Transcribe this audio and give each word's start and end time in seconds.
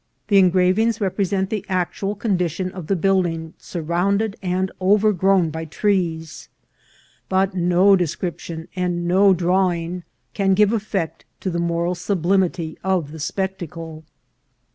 The 0.29 0.39
engravings 0.39 0.99
represent 0.99 1.51
the 1.51 1.63
actual 1.69 2.15
condition 2.15 2.71
of 2.71 2.87
the 2.87 2.95
building, 2.95 3.53
surrounded 3.59 4.35
and 4.41 4.71
overgrown 4.81 5.51
by 5.51 5.65
trees, 5.65 6.49
but 7.29 7.53
no 7.53 7.95
description 7.95 8.67
and 8.75 9.07
no 9.07 9.35
draw 9.35 9.69
ing 9.71 10.01
can 10.33 10.55
give 10.55 10.73
effect 10.73 11.25
to 11.41 11.51
the 11.51 11.59
moral 11.59 11.93
sublimity 11.93 12.79
of 12.83 13.11
the 13.11 13.19
spec 13.19 13.59
tacle. 13.59 14.01